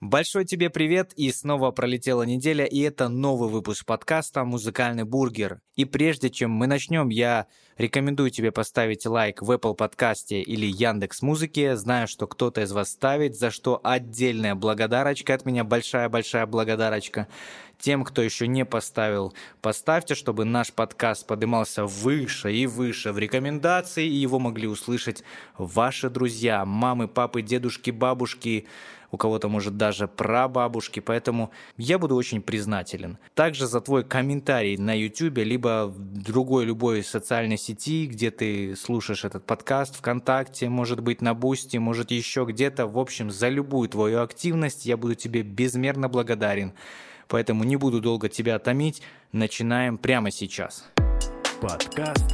Большой 0.00 0.44
тебе 0.44 0.70
привет, 0.70 1.12
и 1.16 1.32
снова 1.32 1.72
пролетела 1.72 2.22
неделя, 2.22 2.64
и 2.64 2.78
это 2.82 3.08
новый 3.08 3.50
выпуск 3.50 3.84
подкаста 3.84 4.44
«Музыкальный 4.44 5.02
бургер». 5.02 5.58
И 5.74 5.84
прежде 5.84 6.30
чем 6.30 6.52
мы 6.52 6.68
начнем, 6.68 7.08
я 7.08 7.48
рекомендую 7.78 8.30
тебе 8.30 8.52
поставить 8.52 9.06
лайк 9.06 9.42
в 9.42 9.50
Apple 9.50 9.74
подкасте 9.74 10.40
или 10.40 10.66
Яндекс 10.66 11.20
Музыке. 11.20 11.74
Знаю, 11.74 12.06
что 12.06 12.28
кто-то 12.28 12.60
из 12.60 12.70
вас 12.70 12.90
ставит, 12.90 13.36
за 13.36 13.50
что 13.50 13.80
отдельная 13.82 14.54
благодарочка 14.54 15.34
от 15.34 15.44
меня, 15.44 15.64
большая-большая 15.64 16.46
благодарочка. 16.46 17.26
Тем, 17.80 18.04
кто 18.04 18.22
еще 18.22 18.46
не 18.46 18.64
поставил, 18.64 19.34
поставьте, 19.60 20.14
чтобы 20.14 20.44
наш 20.44 20.72
подкаст 20.72 21.26
поднимался 21.26 21.86
выше 21.86 22.52
и 22.52 22.66
выше 22.66 23.12
в 23.12 23.18
рекомендации, 23.18 24.06
и 24.06 24.14
его 24.14 24.38
могли 24.38 24.68
услышать 24.68 25.24
ваши 25.56 26.08
друзья, 26.08 26.64
мамы, 26.64 27.08
папы, 27.08 27.42
дедушки, 27.42 27.90
бабушки, 27.90 28.66
у 29.10 29.16
кого-то, 29.16 29.48
может, 29.48 29.76
даже 29.76 30.06
прабабушки, 30.08 31.00
поэтому 31.00 31.50
я 31.76 31.98
буду 31.98 32.14
очень 32.14 32.42
признателен. 32.42 33.18
Также 33.34 33.66
за 33.66 33.80
твой 33.80 34.04
комментарий 34.04 34.76
на 34.76 34.98
YouTube, 34.98 35.38
либо 35.38 35.86
в 35.86 35.98
другой 35.98 36.64
любой 36.64 37.02
социальной 37.02 37.56
сети, 37.56 38.06
где 38.06 38.30
ты 38.30 38.76
слушаешь 38.76 39.24
этот 39.24 39.44
подкаст, 39.44 39.96
ВКонтакте, 39.96 40.68
может 40.68 41.00
быть, 41.00 41.22
на 41.22 41.34
Boosty, 41.34 41.78
может, 41.78 42.10
еще 42.10 42.44
где-то. 42.48 42.86
В 42.86 42.98
общем, 42.98 43.30
за 43.30 43.48
любую 43.48 43.88
твою 43.88 44.22
активность 44.22 44.86
я 44.86 44.96
буду 44.96 45.14
тебе 45.14 45.42
безмерно 45.42 46.08
благодарен. 46.08 46.72
Поэтому 47.28 47.64
не 47.64 47.76
буду 47.76 48.00
долго 48.00 48.28
тебя 48.28 48.58
томить. 48.58 49.02
Начинаем 49.32 49.98
прямо 49.98 50.30
сейчас. 50.30 50.86
Подкаст 51.60 52.24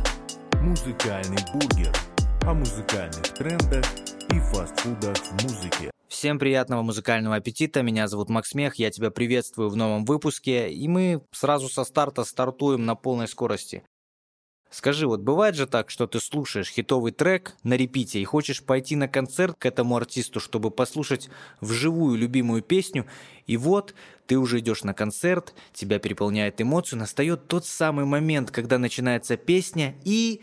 «Музыкальный 0.63 1.39
бургер» 1.53 2.14
о 2.47 2.53
музыкальных 2.53 3.23
трендах 3.33 3.85
и 4.31 4.39
фастфудах 4.39 5.17
в 5.17 5.43
музыке. 5.45 5.91
Всем 6.09 6.39
приятного 6.39 6.83
музыкального 6.83 7.37
аппетита, 7.37 7.83
меня 7.83 8.07
зовут 8.07 8.29
Макс 8.29 8.53
Мех, 8.53 8.75
я 8.75 8.91
тебя 8.91 9.11
приветствую 9.11 9.71
в 9.71 9.77
новом 9.77 10.05
выпуске, 10.05 10.71
и 10.71 10.87
мы 10.87 11.23
сразу 11.33 11.71
со 11.71 11.85
старта 11.85 12.23
стартуем 12.23 12.85
на 12.85 12.97
полной 12.97 13.29
скорости. 13.29 13.83
Скажи, 14.71 15.07
вот 15.07 15.21
бывает 15.21 15.55
же 15.55 15.67
так, 15.67 15.89
что 15.89 16.07
ты 16.07 16.21
слушаешь 16.21 16.69
хитовый 16.69 17.13
трек 17.13 17.55
на 17.63 17.75
репите 17.75 18.21
и 18.21 18.25
хочешь 18.25 18.63
пойти 18.63 18.95
на 18.95 19.09
концерт 19.09 19.57
к 19.59 19.65
этому 19.65 19.97
артисту, 19.97 20.39
чтобы 20.39 20.71
послушать 20.71 21.31
вживую 21.63 22.19
любимую 22.19 22.61
песню, 22.61 23.07
и 23.47 23.57
вот 23.57 23.95
ты 24.27 24.37
уже 24.37 24.59
идешь 24.59 24.85
на 24.85 24.93
концерт, 24.93 25.55
тебя 25.73 25.99
переполняет 25.99 26.61
эмоцию, 26.61 26.99
настает 26.99 27.49
тот 27.49 27.65
самый 27.65 28.05
момент, 28.05 28.51
когда 28.51 28.77
начинается 28.77 29.39
песня 29.39 29.95
и... 30.05 30.43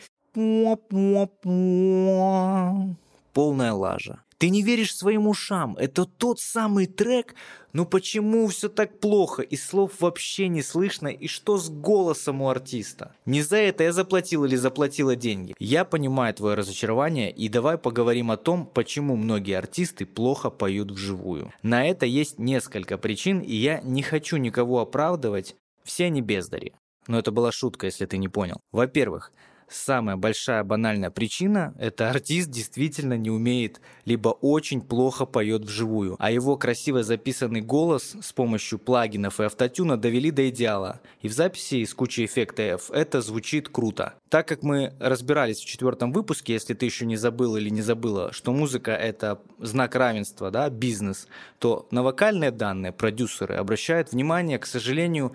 Полная 3.33 3.73
лажа. 3.73 4.23
Ты 4.41 4.49
не 4.49 4.63
веришь 4.63 4.95
своим 4.95 5.27
ушам. 5.27 5.77
Это 5.77 6.05
тот 6.05 6.39
самый 6.39 6.87
трек. 6.87 7.35
Но 7.73 7.85
почему 7.85 8.47
все 8.47 8.69
так 8.69 8.99
плохо? 8.99 9.43
И 9.43 9.55
слов 9.55 9.91
вообще 9.99 10.47
не 10.47 10.63
слышно. 10.63 11.09
И 11.09 11.27
что 11.27 11.57
с 11.57 11.69
голосом 11.69 12.41
у 12.41 12.49
артиста? 12.49 13.13
Не 13.27 13.43
за 13.43 13.57
это 13.57 13.83
я 13.83 13.91
заплатил 13.93 14.43
или 14.45 14.55
заплатила 14.55 15.15
деньги. 15.15 15.53
Я 15.59 15.85
понимаю 15.85 16.33
твое 16.33 16.55
разочарование. 16.55 17.29
И 17.29 17.49
давай 17.49 17.77
поговорим 17.77 18.31
о 18.31 18.37
том, 18.37 18.65
почему 18.65 19.15
многие 19.15 19.57
артисты 19.57 20.07
плохо 20.07 20.49
поют 20.49 20.89
вживую. 20.89 21.53
На 21.61 21.85
это 21.85 22.07
есть 22.07 22.39
несколько 22.39 22.97
причин. 22.97 23.41
И 23.41 23.53
я 23.53 23.79
не 23.81 24.01
хочу 24.01 24.37
никого 24.37 24.79
оправдывать. 24.79 25.55
Все 25.83 26.05
они 26.05 26.21
бездари. 26.21 26.73
Но 27.05 27.19
это 27.19 27.31
была 27.31 27.51
шутка, 27.51 27.85
если 27.85 28.07
ты 28.07 28.17
не 28.17 28.27
понял. 28.27 28.59
Во-первых, 28.71 29.31
самая 29.71 30.17
большая 30.17 30.63
банальная 30.63 31.09
причина– 31.09 31.73
это 31.79 32.09
артист 32.09 32.49
действительно 32.49 33.17
не 33.17 33.29
умеет, 33.29 33.81
либо 34.05 34.29
очень 34.29 34.81
плохо 34.81 35.25
поет 35.25 35.63
вживую, 35.63 36.15
а 36.19 36.31
его 36.31 36.57
красиво 36.57 37.03
записанный 37.03 37.61
голос 37.61 38.15
с 38.21 38.33
помощью 38.33 38.79
плагинов 38.79 39.39
и 39.39 39.43
автотюна 39.43 39.97
довели 39.97 40.31
до 40.31 40.49
идеала. 40.49 41.01
И 41.21 41.27
в 41.27 41.33
записи 41.33 41.83
с 41.83 41.93
кучей 41.93 42.25
эффектов 42.25 42.91
это 42.91 43.21
звучит 43.21 43.69
круто. 43.69 44.15
Так 44.29 44.47
как 44.47 44.63
мы 44.63 44.93
разбирались 44.99 45.59
в 45.59 45.65
четвертом 45.65 46.11
выпуске, 46.11 46.53
если 46.53 46.73
ты 46.73 46.85
еще 46.85 47.05
не 47.05 47.17
забыл 47.17 47.57
или 47.57 47.69
не 47.69 47.81
забыла, 47.81 48.31
что 48.31 48.53
музыка– 48.53 48.91
это 48.91 49.41
знак 49.59 49.95
равенства, 49.95 50.51
да, 50.51 50.69
бизнес, 50.69 51.27
то 51.59 51.87
на 51.91 52.03
вокальные 52.03 52.51
данные 52.51 52.91
продюсеры 52.91 53.55
обращают 53.55 54.11
внимание, 54.11 54.59
к 54.59 54.65
сожалению, 54.65 55.33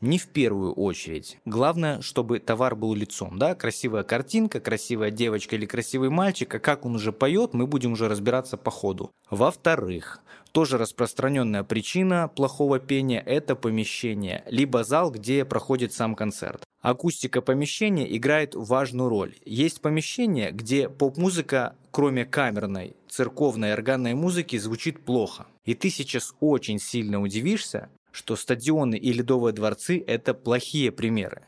не 0.00 0.18
в 0.18 0.28
первую 0.28 0.72
очередь. 0.72 1.38
Главное, 1.44 2.00
чтобы 2.00 2.38
товар 2.38 2.76
был 2.76 2.94
лицом, 2.94 3.38
да, 3.38 3.54
красивая 3.54 4.02
картинка, 4.02 4.60
красивая 4.60 5.10
девочка 5.10 5.56
или 5.56 5.66
красивый 5.66 6.10
мальчик, 6.10 6.54
а 6.54 6.58
как 6.58 6.84
он 6.84 6.94
уже 6.94 7.12
поет, 7.12 7.54
мы 7.54 7.66
будем 7.66 7.92
уже 7.92 8.08
разбираться 8.08 8.56
по 8.56 8.70
ходу. 8.70 9.10
Во-вторых, 9.30 10.20
тоже 10.52 10.78
распространенная 10.78 11.62
причина 11.62 12.28
плохого 12.28 12.78
пения– 12.78 13.20
это 13.26 13.54
помещение, 13.54 14.42
либо 14.46 14.84
зал, 14.84 15.10
где 15.10 15.44
проходит 15.44 15.92
сам 15.92 16.14
концерт. 16.14 16.64
Акустика 16.80 17.42
помещения 17.42 18.16
играет 18.16 18.54
важную 18.54 19.10
роль. 19.10 19.34
Есть 19.44 19.82
помещение, 19.82 20.50
где 20.50 20.88
поп-музыка, 20.88 21.76
кроме 21.90 22.24
камерной, 22.24 22.96
церковной 23.08 23.74
органной 23.74 24.14
музыки, 24.14 24.56
звучит 24.56 25.04
плохо. 25.04 25.46
И 25.64 25.74
ты 25.74 25.90
сейчас 25.90 26.34
очень 26.40 26.78
сильно 26.78 27.20
удивишься, 27.20 27.90
что 28.12 28.36
стадионы 28.36 28.96
и 28.96 29.12
ледовые 29.12 29.52
дворцы– 29.52 30.02
это 30.06 30.34
плохие 30.34 30.92
примеры. 30.92 31.42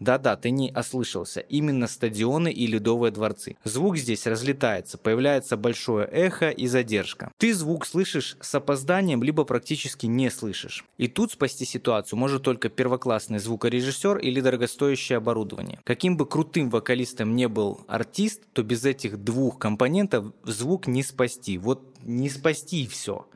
Да-да, 0.00 0.36
ты 0.36 0.50
не 0.50 0.72
ослышался. 0.72 1.40
Именно 1.40 1.86
стадионы 1.86 2.52
и 2.52 2.66
ледовые 2.66 3.12
дворцы. 3.12 3.56
Звук 3.64 3.96
здесь 3.96 4.26
разлетается, 4.26 4.98
появляется 4.98 5.56
большое 5.56 6.06
эхо 6.06 6.50
и 6.50 6.66
задержка. 6.66 7.30
Ты 7.38 7.54
звук 7.54 7.86
слышишь 7.86 8.36
с 8.40 8.54
опозданием, 8.54 9.22
либо 9.22 9.44
практически 9.44 10.06
не 10.06 10.30
слышишь. 10.30 10.84
И 10.98 11.06
тут 11.06 11.32
спасти 11.32 11.64
ситуацию 11.64 12.18
может 12.18 12.42
только 12.42 12.68
первоклассный 12.68 13.38
звукорежиссер 13.38 14.18
или 14.18 14.40
дорогостоящее 14.40 15.18
оборудование. 15.18 15.78
Каким 15.84 16.16
бы 16.16 16.26
крутым 16.26 16.70
вокалистом 16.70 17.36
не 17.36 17.48
был 17.48 17.80
артист, 17.86 18.42
то 18.52 18.62
без 18.62 18.84
этих 18.84 19.22
двух 19.22 19.58
компонентов 19.58 20.32
звук 20.42 20.88
не 20.88 21.02
спасти. 21.02 21.56
Вот 21.56 21.82
не 22.02 22.28
спасти 22.28 22.82
и 22.82 22.86
все. 22.88 23.26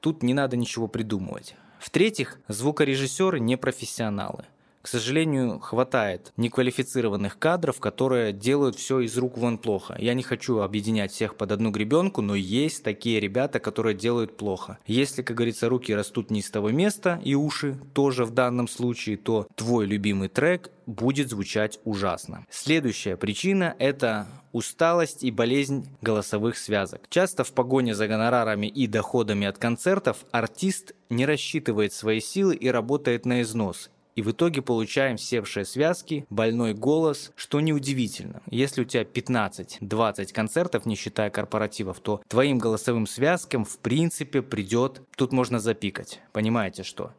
Тут 0.00 0.22
не 0.22 0.34
надо 0.34 0.56
ничего 0.56 0.88
придумывать. 0.88 1.54
В-третьих, 1.78 2.38
звукорежиссеры 2.48 3.40
не 3.40 3.56
профессионалы. 3.56 4.44
К 4.82 4.88
сожалению, 4.88 5.58
хватает 5.58 6.32
неквалифицированных 6.36 7.38
кадров, 7.38 7.80
которые 7.80 8.32
делают 8.32 8.76
все 8.76 9.00
из 9.00 9.16
рук 9.18 9.36
вон 9.36 9.58
плохо. 9.58 9.96
Я 9.98 10.14
не 10.14 10.22
хочу 10.22 10.60
объединять 10.60 11.12
всех 11.12 11.36
под 11.36 11.52
одну 11.52 11.70
гребенку, 11.70 12.22
но 12.22 12.34
есть 12.34 12.84
такие 12.84 13.20
ребята, 13.20 13.58
которые 13.58 13.94
делают 13.94 14.36
плохо. 14.36 14.78
Если, 14.86 15.22
как 15.22 15.36
говорится, 15.36 15.68
руки 15.68 15.94
растут 15.94 16.30
не 16.30 16.42
с 16.42 16.50
того 16.50 16.70
места 16.70 17.20
и 17.24 17.34
уши 17.34 17.78
тоже 17.92 18.24
в 18.24 18.30
данном 18.30 18.68
случае, 18.68 19.16
то 19.16 19.46
твой 19.56 19.86
любимый 19.86 20.28
трек 20.28 20.70
будет 20.86 21.28
звучать 21.28 21.80
ужасно. 21.84 22.46
Следующая 22.48 23.16
причина– 23.16 23.74
это 23.78 24.26
усталость 24.52 25.22
и 25.22 25.30
болезнь 25.30 25.86
голосовых 26.00 26.56
связок. 26.56 27.02
Часто 27.10 27.44
в 27.44 27.52
погоне 27.52 27.94
за 27.94 28.08
гонорарами 28.08 28.66
и 28.66 28.86
доходами 28.86 29.46
от 29.46 29.58
концертов 29.58 30.24
артист 30.30 30.94
не 31.10 31.26
рассчитывает 31.26 31.92
свои 31.92 32.20
силы 32.20 32.54
и 32.54 32.68
работает 32.68 33.26
на 33.26 33.42
износ, 33.42 33.90
и 34.18 34.20
в 34.20 34.32
итоге 34.32 34.62
получаем 34.62 35.16
севшие 35.16 35.64
связки, 35.64 36.26
больной 36.28 36.74
голос, 36.74 37.30
что 37.36 37.60
неудивительно. 37.60 38.42
Если 38.50 38.82
у 38.82 38.84
тебя 38.84 39.04
15-20 39.04 40.32
концертов, 40.32 40.86
не 40.86 40.96
считая 40.96 41.30
корпоративов, 41.30 42.00
то 42.00 42.20
твоим 42.26 42.58
голосовым 42.58 43.06
связкам 43.06 43.64
в 43.64 43.78
принципе 43.78 44.42
придет, 44.42 45.02
тут 45.16 45.30
можно 45.30 45.60
запикать. 45.60 46.20
Понимаете 46.32 46.82
что? 46.82 47.12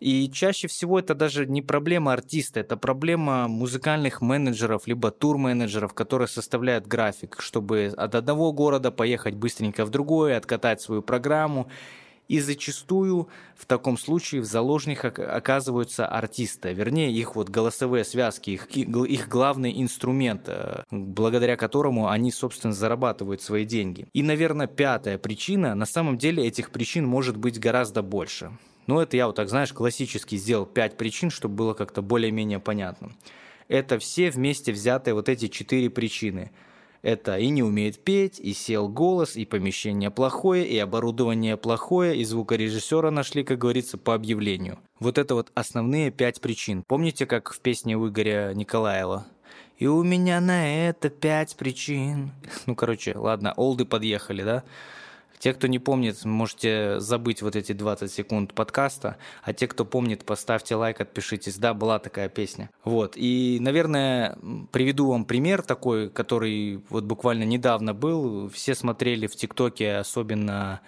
И 0.00 0.28
чаще 0.28 0.66
всего 0.66 0.98
это 0.98 1.14
даже 1.14 1.46
не 1.46 1.62
проблема 1.62 2.14
артиста, 2.14 2.58
это 2.58 2.76
проблема 2.76 3.46
музыкальных 3.46 4.20
менеджеров, 4.20 4.88
либо 4.88 5.12
тур-менеджеров, 5.12 5.94
которые 5.94 6.26
составляют 6.26 6.88
график, 6.88 7.36
чтобы 7.40 7.94
от 7.96 8.16
одного 8.16 8.52
города 8.52 8.90
поехать 8.90 9.34
быстренько 9.36 9.84
в 9.84 9.90
другой, 9.90 10.36
откатать 10.36 10.80
свою 10.80 11.00
программу. 11.00 11.68
И 12.28 12.40
зачастую 12.40 13.28
в 13.56 13.64
таком 13.64 13.96
случае 13.96 14.42
в 14.42 14.44
заложниках 14.44 15.18
оказываются 15.18 16.06
артисты, 16.06 16.74
вернее 16.74 17.10
их 17.10 17.34
вот 17.34 17.48
голосовые 17.48 18.04
связки, 18.04 18.50
их, 18.50 18.68
их 18.76 19.28
главный 19.28 19.80
инструмент, 19.82 20.42
э, 20.46 20.82
благодаря 20.90 21.56
которому 21.56 22.08
они, 22.08 22.30
собственно, 22.30 22.74
зарабатывают 22.74 23.40
свои 23.40 23.64
деньги. 23.64 24.06
И, 24.12 24.22
наверное, 24.22 24.66
пятая 24.66 25.16
причина, 25.16 25.74
на 25.74 25.86
самом 25.86 26.18
деле 26.18 26.46
этих 26.46 26.70
причин 26.70 27.06
может 27.06 27.38
быть 27.38 27.58
гораздо 27.58 28.02
больше. 28.02 28.52
Но 28.86 29.00
это 29.02 29.16
я 29.16 29.26
вот 29.26 29.36
так, 29.36 29.48
знаешь, 29.48 29.72
классически 29.72 30.36
сделал 30.36 30.66
пять 30.66 30.98
причин, 30.98 31.30
чтобы 31.30 31.54
было 31.54 31.72
как-то 31.72 32.02
более-менее 32.02 32.58
понятно. 32.58 33.10
Это 33.68 33.98
все 33.98 34.30
вместе 34.30 34.72
взятые 34.72 35.14
вот 35.14 35.30
эти 35.30 35.48
четыре 35.48 35.88
причины– 35.88 36.50
это 37.02 37.38
и 37.38 37.48
не 37.48 37.62
умеет 37.62 38.02
петь, 38.02 38.38
и 38.40 38.52
сел 38.52 38.88
голос, 38.88 39.36
и 39.36 39.44
помещение 39.44 40.10
плохое, 40.10 40.66
и 40.66 40.78
оборудование 40.78 41.56
плохое, 41.56 42.16
и 42.16 42.24
звукорежиссера 42.24 43.10
нашли, 43.10 43.44
как 43.44 43.58
говорится, 43.58 43.98
по 43.98 44.14
объявлению. 44.14 44.78
Вот 45.00 45.18
это 45.18 45.34
вот 45.34 45.50
основные 45.54 46.10
пять 46.10 46.40
причин. 46.40 46.82
Помните, 46.86 47.26
как 47.26 47.52
в 47.52 47.60
песне 47.60 47.96
у 47.96 48.08
Игоря 48.08 48.52
Николаева? 48.54 49.26
И 49.78 49.86
у 49.86 50.02
меня 50.02 50.40
на 50.40 50.88
это 50.88 51.08
пять 51.08 51.56
причин. 51.56 52.32
Ну, 52.66 52.74
короче, 52.74 53.16
ладно, 53.16 53.54
олды 53.56 53.84
подъехали, 53.84 54.42
да? 54.42 54.64
Те, 55.38 55.54
кто 55.54 55.66
не 55.66 55.78
помнит, 55.78 56.24
можете 56.24 57.00
забыть 57.00 57.42
вот 57.42 57.56
эти 57.56 57.72
20 57.72 58.10
секунд 58.10 58.54
подкаста, 58.54 59.16
а 59.42 59.52
те, 59.52 59.66
кто 59.66 59.84
помнит, 59.84 60.24
поставьте 60.24 60.74
лайк, 60.74 61.00
отпишитесь. 61.00 61.56
Да, 61.56 61.74
была 61.74 61.98
такая 61.98 62.28
песня. 62.28 62.70
Вот. 62.84 63.14
И, 63.16 63.58
наверное, 63.60 64.36
приведу 64.72 65.10
вам 65.10 65.24
пример 65.24 65.62
такой, 65.62 66.10
который 66.10 66.82
вот 66.88 67.04
буквально 67.04 67.44
недавно 67.44 67.94
был. 67.94 68.48
Все 68.50 68.74
смотрели 68.74 69.26
в 69.26 69.36
ТикТоке, 69.36 69.96
особенно 69.96 70.80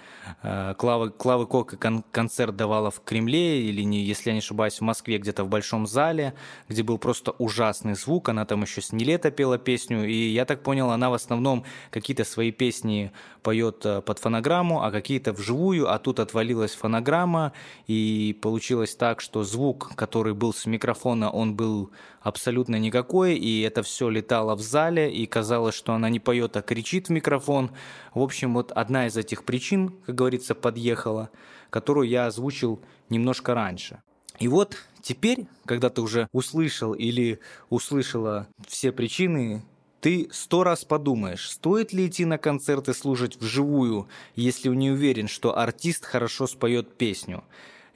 э, 0.43 0.75
Клавы, 0.79 1.11
Клавы 1.11 1.47
Кока 1.47 1.77
кон- 1.77 2.05
концерт 2.11 2.57
давала 2.57 2.91
в 2.91 3.01
Кремле, 3.01 3.63
или, 3.63 3.83
не, 3.83 4.03
если 4.03 4.31
я 4.31 4.35
не 4.35 4.41
ошибаюсь, 4.41 4.79
в 4.79 4.83
Москве, 4.83 5.19
где-то 5.19 5.45
в 5.45 5.49
Большом 5.49 5.87
зале, 5.87 6.35
где 6.69 6.83
был 6.83 6.99
просто 6.99 7.33
ужасный 7.33 7.95
звук. 7.95 8.29
Она 8.29 8.45
там 8.45 8.63
еще 8.63 8.81
с 8.81 8.93
Нелета 8.93 9.31
пела 9.31 9.59
песню, 9.59 10.07
и 10.07 10.29
я 10.29 10.45
так 10.45 10.63
понял, 10.63 10.91
она 10.91 11.11
в 11.11 11.15
основном 11.15 11.65
какие-то 11.91 12.25
свои 12.25 12.51
песни 12.51 13.13
поет 13.43 13.85
э, 13.85 14.01
под 14.01 14.19
фонограмму, 14.19 14.40
а 14.83 14.91
какие-то 14.91 15.33
вживую, 15.33 15.91
а 15.91 15.99
тут 15.99 16.21
отвалилась 16.21 16.75
фонограмма, 16.75 17.53
и 17.87 18.39
получилось 18.41 18.95
так, 18.95 19.21
что 19.21 19.45
звук, 19.45 19.93
который 19.95 20.35
был 20.35 20.53
с 20.53 20.67
микрофона, 20.67 21.31
он 21.31 21.55
был 21.55 21.91
абсолютно 22.23 22.77
никакой, 22.77 23.37
и 23.37 23.63
это 23.63 23.83
все 23.83 24.09
летало 24.09 24.55
в 24.55 24.61
зале, 24.61 25.13
и 25.13 25.27
казалось, 25.27 25.75
что 25.75 25.93
она 25.93 26.09
не 26.09 26.21
поет, 26.21 26.57
а 26.57 26.63
кричит 26.63 27.09
в 27.09 27.11
микрофон. 27.11 27.71
В 28.15 28.21
общем, 28.21 28.55
вот 28.55 28.73
одна 28.73 29.07
из 29.07 29.17
этих 29.17 29.45
причин, 29.45 29.95
как 30.07 30.15
говорится, 30.15 30.55
подъехала, 30.55 31.31
которую 31.71 32.09
я 32.09 32.27
озвучил 32.27 32.81
немножко 33.09 33.55
раньше. 33.55 34.03
И 34.39 34.49
вот 34.49 34.77
теперь, 35.03 35.47
когда 35.67 35.91
ты 35.91 36.01
уже 36.01 36.29
услышал 36.33 36.95
или 36.95 37.41
услышала 37.69 38.49
все 38.67 38.91
причины, 38.91 39.63
ты 40.01 40.29
сто 40.33 40.65
раз 40.65 40.85
подумаешь, 40.85 41.51
стоит 41.51 41.93
ли 41.93 42.07
идти 42.07 42.25
на 42.25 42.39
концерт 42.39 42.89
и 42.89 42.95
слушать 42.95 43.37
вживую, 43.37 44.09
если 44.35 44.69
не 44.69 44.91
уверен, 44.91 45.29
что 45.29 45.57
артист 45.59 46.05
хорошо 46.05 46.47
споет 46.47 46.97
песню. 46.97 47.45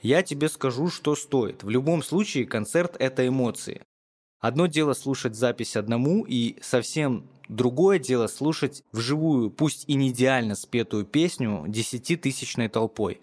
Я 0.01 0.21
тебе 0.21 0.49
скажу, 0.49 0.89
что 0.89 1.15
стоит. 1.15 1.63
В 1.63 1.69
любом 1.69 2.03
случае 2.03 2.45
концерт– 2.45 2.95
это 2.99 3.27
эмоции. 3.27 3.81
Одно 4.39 4.67
дело 4.67 4.93
слушать 4.93 5.35
запись 5.35 5.75
одному, 5.75 6.23
и 6.27 6.57
совсем 6.61 7.27
другое 7.47 7.97
дело 7.97 8.27
слушать 8.27 8.83
вживую, 8.91 9.49
пусть 9.49 9.85
и 9.87 9.95
не 9.95 10.09
идеально 10.09 10.53
спетую 10.53 11.05
песню 11.05 11.65
десятитысячной 11.67 12.69
толпой. 12.69 13.21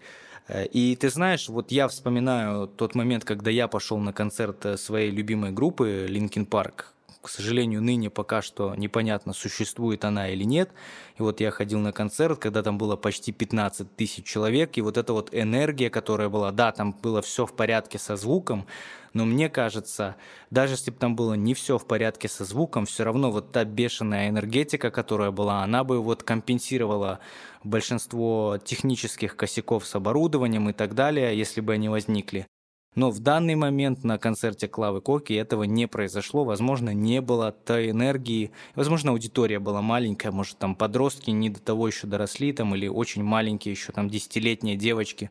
И 0.73 0.97
ты 0.99 1.09
знаешь, 1.09 1.47
вот 1.47 1.71
я 1.71 1.87
вспоминаю 1.87 2.67
тот 2.67 2.95
момент, 2.95 3.23
когда 3.23 3.49
я 3.49 3.69
пошел 3.69 3.97
на 3.99 4.11
концерт 4.11 4.77
своей 4.77 5.09
любимой 5.09 5.51
группы 5.51 6.05
Linkin 6.09 6.45
Park, 6.45 6.87
к 7.23 7.29
сожалению, 7.29 7.81
ныне 7.81 8.09
пока 8.09 8.41
что 8.41 8.75
непонятно, 8.75 9.31
существует 9.31 10.03
она 10.03 10.27
или 10.27 10.43
нет. 10.43 10.71
И 11.17 11.21
вот 11.21 11.39
я 11.39 11.51
ходил 11.51 11.79
на 11.79 11.93
концерт, 11.93 12.37
когда 12.37 12.61
там 12.61 12.77
было 12.77 12.97
почти 12.97 13.31
15 13.31 13.95
тысяч 13.95 14.25
человек, 14.25 14.77
и 14.77 14.81
вот 14.81 14.97
эта 14.97 15.13
вот 15.13 15.29
энергия, 15.31 15.89
которая 15.89 16.27
была, 16.27 16.51
да, 16.51 16.73
там 16.73 16.91
было 16.91 17.21
все 17.21 17.45
в 17.45 17.55
порядке 17.55 17.97
со 17.97 18.17
звуком, 18.17 18.67
но 19.13 19.23
мне 19.23 19.47
кажется, 19.47 20.17
даже 20.51 20.73
если 20.73 20.91
бы 20.91 20.97
там 20.97 21.15
было 21.15 21.35
не 21.35 21.53
все 21.53 21.77
в 21.77 21.87
порядке 21.87 22.27
со 22.27 22.43
звуком, 22.43 22.85
все 22.85 23.05
равно 23.05 23.31
вот 23.31 23.53
та 23.53 23.63
бешеная 23.63 24.27
энергетика, 24.27 24.91
которая 24.91 25.31
была, 25.31 25.63
она 25.63 25.85
бы 25.85 26.01
вот 26.01 26.23
компенсировала 26.23 27.19
большинство 27.63 28.59
технических 28.61 29.37
косяков 29.37 29.85
с 29.85 29.95
оборудованием 29.95 30.69
и 30.69 30.73
так 30.73 30.93
далее, 30.93 31.37
если 31.37 31.61
бы 31.61 31.73
они 31.73 31.87
возникли. 31.87 32.47
Но 32.95 33.09
в 33.09 33.19
данный 33.19 33.55
момент 33.55 34.03
на 34.03 34.17
концерте 34.17 34.67
Клавы 34.67 35.01
Коки 35.01 35.33
этого 35.33 35.63
не 35.63 35.87
произошло. 35.87 36.43
Возможно, 36.43 36.93
не 36.93 37.21
было 37.21 37.51
той 37.51 37.89
энергии. 37.89 38.51
Возможно, 38.75 39.11
аудитория 39.11 39.59
была 39.59 39.81
маленькая. 39.81 40.31
Может, 40.31 40.57
там 40.59 40.75
подростки 40.75 41.31
не 41.31 41.49
до 41.49 41.59
того 41.59 41.87
еще 41.87 42.07
доросли, 42.07 42.53
там, 42.53 42.75
или 42.75 42.87
очень 42.87 43.23
маленькие 43.23 43.73
еще 43.73 43.91
там 43.91 44.09
десятилетние 44.09 44.75
девочки. 44.75 45.29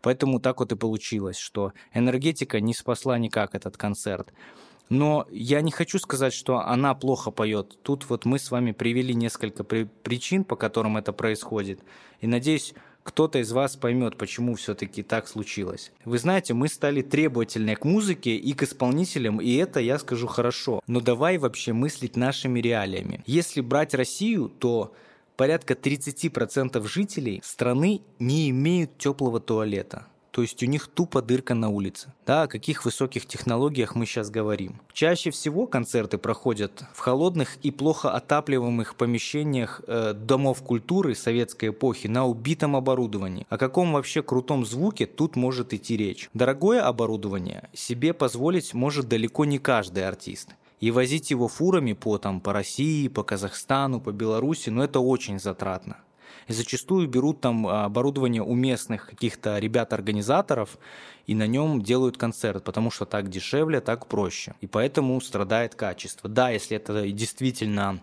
Поэтому 0.00 0.38
так 0.38 0.60
вот 0.60 0.72
и 0.72 0.76
получилось, 0.76 1.38
что 1.38 1.72
энергетика 1.94 2.60
не 2.60 2.74
спасла 2.74 3.18
никак 3.18 3.54
этот 3.54 3.76
концерт. 3.76 4.32
Но 4.90 5.26
я 5.30 5.62
не 5.62 5.70
хочу 5.70 5.98
сказать, 5.98 6.34
что 6.34 6.58
она 6.58 6.94
плохо 6.94 7.30
поет. 7.30 7.78
Тут 7.82 8.08
вот 8.10 8.26
мы 8.26 8.38
с 8.38 8.50
вами 8.50 8.72
привели 8.72 9.14
несколько 9.14 9.64
причин, 9.64 10.44
по 10.44 10.56
которым 10.56 10.98
это 10.98 11.12
происходит. 11.12 11.80
И 12.20 12.26
надеюсь, 12.26 12.74
кто-то 13.04 13.38
из 13.38 13.52
вас 13.52 13.76
поймет, 13.76 14.16
почему 14.16 14.54
все-таки 14.54 15.02
так 15.02 15.28
случилось. 15.28 15.92
Вы 16.04 16.18
знаете, 16.18 16.54
мы 16.54 16.68
стали 16.68 17.02
требовательны 17.02 17.76
к 17.76 17.84
музыке 17.84 18.34
и 18.34 18.52
к 18.54 18.62
исполнителям, 18.62 19.40
и 19.40 19.54
это, 19.54 19.78
я 19.78 19.98
скажу, 19.98 20.26
хорошо. 20.26 20.80
Но 20.86 21.00
давай 21.00 21.38
вообще 21.38 21.72
мыслить 21.74 22.16
нашими 22.16 22.60
реалиями. 22.60 23.22
Если 23.26 23.60
брать 23.60 23.94
Россию, 23.94 24.48
то 24.48 24.94
порядка 25.36 25.74
30% 25.74 26.88
жителей 26.88 27.40
страны 27.44 28.00
не 28.18 28.48
имеют 28.50 28.96
теплого 28.98 29.38
туалета. 29.38 30.06
То 30.34 30.42
есть 30.42 30.60
у 30.64 30.66
них 30.66 30.88
тупо 30.88 31.22
дырка 31.22 31.54
на 31.54 31.68
улице. 31.68 32.12
Да, 32.26 32.42
о 32.42 32.48
каких 32.48 32.84
высоких 32.84 33.24
технологиях 33.24 33.94
мы 33.94 34.04
сейчас 34.04 34.30
говорим. 34.30 34.80
Чаще 34.92 35.30
всего 35.30 35.68
концерты 35.68 36.18
проходят 36.18 36.82
в 36.92 36.98
холодных 36.98 37.56
и 37.62 37.70
плохо 37.70 38.10
отапливаемых 38.10 38.96
помещениях 38.96 39.80
э, 39.86 40.12
домов 40.12 40.64
культуры 40.64 41.14
советской 41.14 41.68
эпохи 41.68 42.08
на 42.08 42.26
убитом 42.26 42.74
оборудовании. 42.74 43.46
О 43.48 43.58
каком 43.58 43.92
вообще 43.92 44.24
крутом 44.24 44.66
звуке 44.66 45.06
тут 45.06 45.36
может 45.36 45.72
идти 45.72 45.96
речь? 45.96 46.28
Дорогое 46.34 46.82
оборудование 46.82 47.68
себе 47.72 48.12
позволить 48.12 48.74
может 48.74 49.06
далеко 49.06 49.44
не 49.44 49.60
каждый 49.60 50.04
артист 50.04 50.48
и 50.80 50.90
возить 50.90 51.30
его 51.30 51.46
фурами 51.46 51.92
по, 51.92 52.18
там, 52.18 52.40
по 52.40 52.52
России, 52.52 53.06
по 53.06 53.22
Казахстану, 53.22 54.00
по 54.00 54.10
Беларуси, 54.10 54.70
но 54.70 54.82
это 54.82 54.98
очень 54.98 55.38
затратно 55.38 55.98
и 56.46 56.52
зачастую 56.52 57.08
берут 57.08 57.40
там 57.40 57.66
а, 57.66 57.84
оборудование 57.84 58.42
у 58.42 58.54
местных 58.54 59.08
каких-то 59.08 59.58
ребят-организаторов 59.58 60.78
и 61.26 61.34
на 61.34 61.46
нем 61.46 61.82
делают 61.82 62.18
концерт, 62.18 62.64
потому 62.64 62.90
что 62.90 63.06
так 63.06 63.28
дешевле, 63.28 63.80
так 63.80 64.06
проще. 64.06 64.54
И 64.60 64.66
поэтому 64.66 65.20
страдает 65.20 65.74
качество. 65.74 66.28
Да, 66.28 66.50
если 66.50 66.76
это 66.76 67.10
действительно 67.10 68.00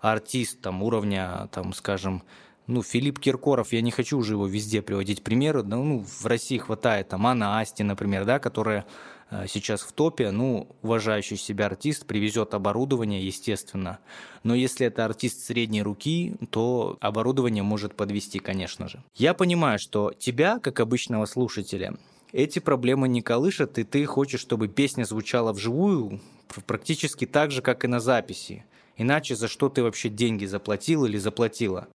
артист 0.00 0.60
там 0.60 0.82
уровня, 0.82 1.48
там, 1.52 1.72
скажем, 1.72 2.22
ну, 2.66 2.82
Филипп 2.82 3.18
Киркоров, 3.18 3.72
я 3.72 3.80
не 3.80 3.90
хочу 3.90 4.18
уже 4.18 4.34
его 4.34 4.46
везде 4.46 4.82
приводить 4.82 5.22
примеры, 5.22 5.62
ну, 5.62 6.04
в 6.04 6.26
России 6.26 6.58
хватает 6.58 7.08
там 7.08 7.26
Анна 7.26 7.60
Асти, 7.60 7.82
например, 7.82 8.24
да, 8.24 8.38
которая 8.38 8.86
Э, 9.32 9.46
сейчас 9.48 9.80
в 9.80 9.92
топе, 9.92 10.30
ну, 10.30 10.68
уважающий 10.82 11.38
себя 11.38 11.66
артист 11.66 12.06
привезет 12.06 12.52
оборудование, 12.52 13.26
естественно. 13.26 13.98
Но 14.42 14.54
если 14.54 14.86
это 14.86 15.06
артист 15.06 15.40
средней 15.40 15.82
руки, 15.82 16.34
то 16.50 16.98
оборудование 17.00 17.62
может 17.62 17.94
подвести, 17.94 18.38
конечно 18.38 18.88
же. 18.88 19.02
Я 19.14 19.32
понимаю, 19.32 19.78
что 19.78 20.12
тебя, 20.12 20.58
как 20.58 20.80
обычного 20.80 21.24
слушателя, 21.24 21.96
эти 22.32 22.58
проблемы 22.58 23.08
не 23.08 23.22
колышат, 23.22 23.78
и 23.78 23.84
ты 23.84 24.04
хочешь, 24.04 24.40
чтобы 24.40 24.68
песня 24.68 25.04
звучала 25.04 25.52
вживую 25.52 26.20
практически 26.66 27.26
так 27.26 27.50
же, 27.50 27.62
как 27.62 27.84
и 27.84 27.88
на 27.88 28.00
записи. 28.00 28.64
Иначе 28.98 29.34
за 29.34 29.48
что 29.48 29.70
ты 29.70 29.82
вообще 29.82 30.10
деньги 30.10 30.44
заплатил 30.44 31.06
или 31.06 31.16
заплатила? 31.16 31.88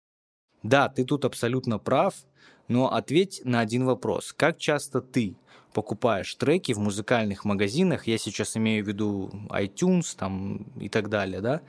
Да, 0.63 0.89
ты 0.89 1.05
тут 1.05 1.25
абсолютно 1.25 1.79
прав, 1.79 2.15
но 2.69 2.93
ответь 2.93 3.43
на 3.45 3.61
один 3.61 3.85
вопрос. 3.85 4.33
Как 4.33 4.59
часто 4.59 5.01
ты 5.01 5.37
покупаешь 5.73 6.35
треки 6.35 6.73
в 6.73 6.79
музыкальных 6.79 7.45
магазинах, 7.45 8.07
я 8.07 8.19
сейчас 8.19 8.57
имею 8.57 8.85
в 8.85 8.89
виду 8.89 9.31
iTunes 9.51 10.17
там, 10.17 10.67
и 10.81 10.89
так 10.89 11.09
далее, 11.09 11.41
да, 11.41 11.61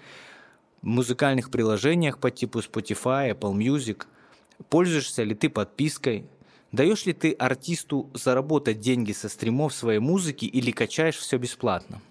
в 0.82 0.88
музыкальных 0.88 1.52
приложениях 1.52 2.20
по 2.20 2.32
типу 2.32 2.60
Spotify, 2.60 3.38
Apple 3.38 3.54
Music, 3.54 4.06
пользуешься 4.70 5.24
ли 5.24 5.36
ты 5.36 5.50
подпиской, 5.50 6.26
даешь 6.72 7.06
ли 7.06 7.14
ты 7.14 7.34
артисту 7.34 8.10
заработать 8.14 8.80
деньги 8.80 9.12
со 9.12 9.30
стримов 9.30 9.74
своей 9.74 10.00
музыки 10.00 10.46
или 10.46 10.72
качаешь 10.72 11.18
все 11.18 11.38
бесплатно. 11.38 12.02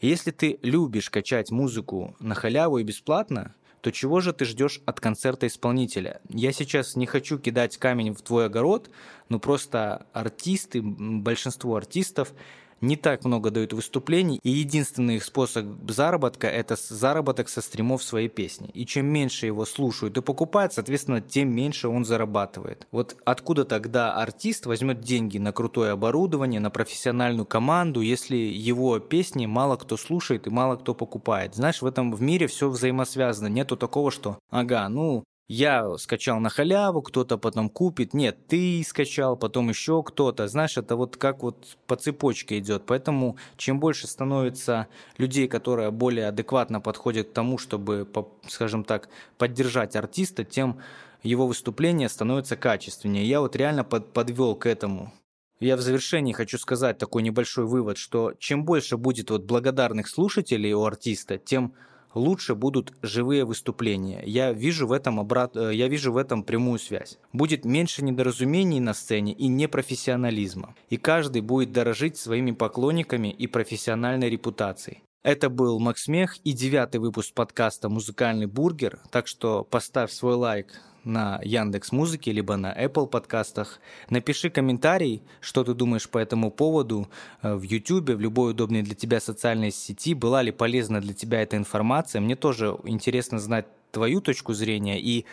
Если 0.00 0.30
ты 0.30 0.58
любишь 0.62 1.10
качать 1.10 1.50
музыку 1.50 2.16
на 2.20 2.34
халяву 2.34 2.78
и 2.78 2.84
бесплатно, 2.84 3.54
то 3.80 3.90
чего 3.92 4.20
же 4.20 4.32
ты 4.32 4.44
ждешь 4.44 4.80
от 4.86 5.00
концерта 5.00 5.46
исполнителя? 5.46 6.20
Я 6.28 6.52
сейчас 6.52 6.96
не 6.96 7.06
хочу 7.06 7.38
кидать 7.38 7.76
камень 7.78 8.14
в 8.14 8.22
твой 8.22 8.46
огород, 8.46 8.90
но 9.28 9.38
просто 9.38 10.06
артисты, 10.12 10.82
большинство 10.82 11.76
артистов 11.76 12.32
не 12.80 12.96
так 12.96 13.24
много 13.24 13.50
дают 13.50 13.72
выступлений, 13.72 14.40
и 14.42 14.50
единственный 14.50 15.16
их 15.16 15.24
способ 15.24 15.66
заработка– 15.88 16.46
это 16.48 16.76
заработок 16.76 17.48
со 17.48 17.60
стримов 17.60 18.02
своей 18.02 18.28
песни. 18.28 18.70
И 18.74 18.86
чем 18.86 19.06
меньше 19.06 19.46
его 19.46 19.64
слушают 19.64 20.16
и 20.16 20.22
покупают, 20.22 20.72
соответственно, 20.72 21.20
тем 21.20 21.54
меньше 21.54 21.88
он 21.88 22.04
зарабатывает. 22.04 22.86
Вот 22.90 23.16
откуда 23.24 23.64
тогда 23.64 24.14
артист 24.14 24.66
возьмет 24.66 25.00
деньги 25.00 25.38
на 25.38 25.52
крутое 25.52 25.92
оборудование, 25.92 26.60
на 26.60 26.70
профессиональную 26.70 27.46
команду, 27.46 28.00
если 28.00 28.36
его 28.36 28.98
песни 28.98 29.46
мало 29.46 29.76
кто 29.76 29.96
слушает 29.96 30.46
и 30.46 30.50
мало 30.50 30.76
кто 30.76 30.94
покупает? 30.94 31.54
Знаешь, 31.54 31.82
в 31.82 31.86
этом 31.86 32.12
в 32.12 32.22
мире 32.22 32.46
все 32.46 32.68
взаимосвязано. 32.68 33.48
Нету 33.48 33.76
такого, 33.76 34.10
что, 34.10 34.38
ага, 34.50 34.88
ну, 34.88 35.24
я 35.52 35.98
скачал 35.98 36.38
на 36.38 36.48
халяву, 36.48 37.02
кто-то 37.02 37.36
потом 37.36 37.70
купит. 37.70 38.14
Нет, 38.14 38.46
ты 38.46 38.84
скачал, 38.86 39.36
потом 39.36 39.68
еще 39.68 40.00
кто-то. 40.04 40.46
Знаешь, 40.46 40.76
это 40.76 40.94
вот 40.94 41.16
как 41.16 41.42
вот 41.42 41.76
по 41.88 41.96
цепочке 41.96 42.60
идет. 42.60 42.84
Поэтому 42.86 43.36
чем 43.56 43.80
больше 43.80 44.06
становится 44.06 44.86
людей, 45.18 45.48
которые 45.48 45.90
более 45.90 46.28
адекватно 46.28 46.80
подходят 46.80 47.30
к 47.30 47.32
тому, 47.32 47.58
чтобы, 47.58 48.08
скажем 48.46 48.84
так, 48.84 49.08
поддержать 49.38 49.96
артиста, 49.96 50.44
тем 50.44 50.78
его 51.24 51.48
выступления 51.48 52.08
становятся 52.08 52.54
качественнее. 52.54 53.28
Я 53.28 53.40
вот 53.40 53.56
реально 53.56 53.82
под, 53.82 54.12
подвел 54.12 54.54
к 54.54 54.66
этому. 54.66 55.12
Я 55.58 55.76
в 55.76 55.80
завершении 55.80 56.32
хочу 56.32 56.58
сказать 56.58 56.98
такой 56.98 57.24
небольшой 57.24 57.66
вывод, 57.66 57.98
что 57.98 58.34
чем 58.38 58.64
больше 58.64 58.96
будет 58.96 59.30
вот 59.30 59.46
благодарных 59.46 60.06
слушателей 60.06 60.74
у 60.74 60.84
артиста, 60.84 61.38
тем 61.38 61.74
лучше 62.14 62.54
будут 62.54 62.92
живые 63.02 63.44
выступления. 63.44 64.22
Я 64.24 64.52
вижу 64.52 64.86
в 64.86 64.92
этом 64.92 65.20
обрат... 65.20 65.56
Э, 65.56 65.74
я 65.74 65.88
вижу 65.88 66.12
в 66.12 66.16
этом 66.16 66.42
прямую 66.42 66.78
связь. 66.78 67.18
Будет 67.32 67.64
меньше 67.64 68.04
недоразумений 68.04 68.80
на 68.80 68.94
сцене 68.94 69.32
и 69.32 69.48
непрофессионализма. 69.48 70.74
И 70.88 70.96
каждый 70.96 71.42
будет 71.42 71.72
дорожить 71.72 72.16
своими 72.16 72.52
поклонниками 72.52 73.28
и 73.28 73.46
профессиональной 73.46 74.30
репутацией. 74.30 75.02
Это 75.22 75.50
был 75.50 75.78
Макс 75.80 76.08
Мех 76.08 76.38
и 76.44 76.52
девятый 76.54 76.98
выпуск 76.98 77.34
подкаста 77.34 77.90
«Музыкальный 77.90 78.46
бургер». 78.46 79.00
Так 79.10 79.26
что 79.26 79.64
поставь 79.64 80.10
свой 80.12 80.34
лайк 80.34 80.80
на 81.04 81.38
Яндекс 81.44 81.92
Музыке 81.92 82.32
либо 82.32 82.56
на 82.56 82.72
Apple 82.72 83.06
подкастах. 83.06 83.80
Напиши 84.08 84.48
комментарий, 84.48 85.22
что 85.42 85.62
ты 85.62 85.74
думаешь 85.74 86.08
по 86.08 86.16
этому 86.16 86.50
поводу 86.50 87.06
э, 87.42 87.54
в 87.54 87.60
YouTube, 87.60 88.12
в 88.12 88.18
любой 88.20 88.52
удобной 88.52 88.80
для 88.80 88.94
тебя 88.94 89.20
социальной 89.20 89.72
сети. 89.72 90.14
Была 90.14 90.40
ли 90.40 90.52
полезна 90.52 91.02
для 91.02 91.12
тебя 91.12 91.42
эта 91.42 91.58
информация? 91.58 92.22
Мне 92.22 92.34
тоже 92.34 92.78
интересно 92.84 93.38
знать 93.38 93.66
твою 93.92 94.22
точку 94.22 94.54
зрения. 94.54 94.98
И, 94.98 95.26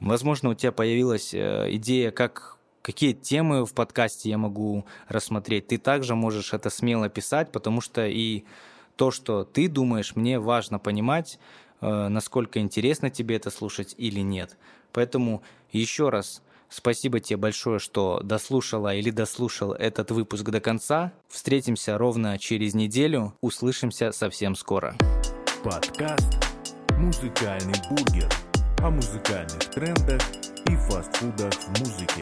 возможно, 0.00 0.50
у 0.50 0.54
тебя 0.54 0.72
появилась 0.72 1.32
э, 1.32 1.68
идея, 1.70 2.10
как 2.10 2.58
какие 2.82 3.14
темы 3.14 3.64
в 3.64 3.72
подкасте 3.72 4.28
я 4.28 4.36
могу 4.36 4.84
рассмотреть. 5.08 5.68
Ты 5.68 5.78
также 5.78 6.14
можешь 6.14 6.52
это 6.52 6.68
смело 6.68 7.08
писать, 7.08 7.50
потому 7.52 7.80
что 7.80 8.06
и 8.06 8.44
то, 8.96 9.10
что 9.10 9.44
ты 9.44 9.68
думаешь, 9.68 10.16
мне 10.16 10.38
важно 10.38 10.78
понимать, 10.78 11.38
э, 11.80 12.08
насколько 12.08 12.60
интересно 12.60 13.10
тебе 13.10 13.36
это 13.36 13.50
слушать 13.50 13.94
или 13.98 14.20
нет. 14.20 14.56
Поэтому 14.92 15.42
еще 15.72 16.08
раз 16.08 16.42
спасибо 16.68 17.20
тебе 17.20 17.36
большое, 17.36 17.78
что 17.78 18.20
дослушала 18.22 18.94
или 18.94 19.10
дослушал 19.10 19.72
этот 19.72 20.10
выпуск 20.10 20.44
до 20.44 20.60
конца. 20.60 21.12
Встретимся 21.28 21.98
ровно 21.98 22.38
через 22.38 22.74
неделю. 22.74 23.34
Услышимся 23.40 24.12
совсем 24.12 24.54
скоро. 24.54 24.96
Подкаст 25.62 26.44
«Музыкальный 26.98 27.74
бургер» 27.88 28.30
о 28.78 28.90
музыкальных 28.90 29.70
трендах 29.70 30.22
и 30.66 30.76
фастфудах 30.76 31.54
в 31.54 31.80
музыке. 31.80 32.12